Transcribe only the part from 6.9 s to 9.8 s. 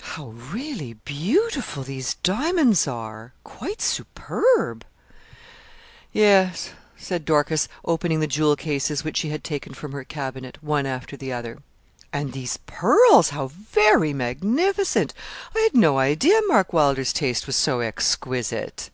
said Dorcas, opening the jewel cases, which she had taken